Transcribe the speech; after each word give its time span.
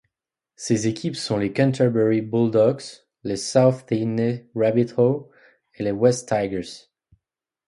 Ces 0.55 0.87
équipes 0.87 1.15
sont 1.15 1.37
les 1.37 1.53
Canterbury 1.53 2.21
Bulldogs, 2.21 2.81
les 3.23 3.35
South 3.35 3.85
Sydney 3.87 4.49
Rabbitohs 4.55 5.29
et 5.75 5.83
les 5.83 5.91
Wests 5.91 6.27
Tigers. 6.27 6.89